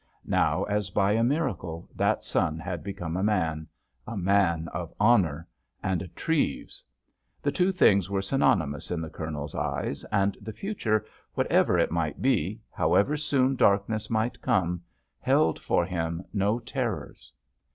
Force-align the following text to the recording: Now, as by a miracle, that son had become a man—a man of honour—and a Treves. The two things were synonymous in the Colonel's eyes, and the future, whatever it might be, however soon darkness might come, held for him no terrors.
Now, 0.25 0.63
as 0.63 0.89
by 0.89 1.11
a 1.11 1.23
miracle, 1.23 1.87
that 1.95 2.23
son 2.23 2.57
had 2.57 2.83
become 2.83 3.15
a 3.15 3.21
man—a 3.21 4.17
man 4.17 4.67
of 4.69 4.91
honour—and 4.99 6.01
a 6.01 6.07
Treves. 6.07 6.83
The 7.43 7.51
two 7.51 7.71
things 7.71 8.09
were 8.09 8.23
synonymous 8.23 8.89
in 8.89 8.99
the 8.99 9.11
Colonel's 9.11 9.53
eyes, 9.53 10.03
and 10.05 10.39
the 10.41 10.53
future, 10.53 11.05
whatever 11.35 11.77
it 11.77 11.91
might 11.91 12.19
be, 12.19 12.59
however 12.71 13.15
soon 13.15 13.55
darkness 13.55 14.09
might 14.09 14.41
come, 14.41 14.81
held 15.19 15.59
for 15.61 15.85
him 15.85 16.25
no 16.33 16.57
terrors. 16.57 17.31